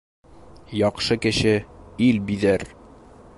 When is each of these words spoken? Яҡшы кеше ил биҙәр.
Яҡшы 0.77 1.17
кеше 1.25 1.53
ил 2.07 2.19
биҙәр. 2.31 2.67